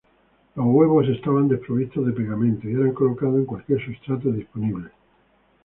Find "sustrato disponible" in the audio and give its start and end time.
3.85-4.89